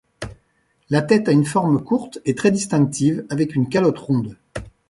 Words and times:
La 0.89 1.03
tête 1.03 1.29
a 1.29 1.31
une 1.31 1.45
forme 1.45 1.83
courte 1.83 2.17
et 2.25 2.33
très 2.33 2.49
distinctive 2.49 3.23
avec 3.29 3.53
une 3.53 3.69
calotte 3.69 3.99
ronde. 3.99 4.35